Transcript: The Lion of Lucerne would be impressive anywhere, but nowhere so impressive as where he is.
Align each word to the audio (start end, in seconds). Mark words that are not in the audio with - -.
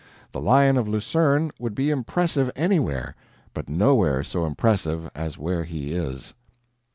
The 0.31 0.41
Lion 0.41 0.77
of 0.77 0.87
Lucerne 0.87 1.51
would 1.59 1.75
be 1.75 1.91
impressive 1.91 2.49
anywhere, 2.55 3.13
but 3.53 3.69
nowhere 3.69 4.23
so 4.23 4.47
impressive 4.47 5.11
as 5.13 5.37
where 5.37 5.63
he 5.63 5.93
is. 5.93 6.33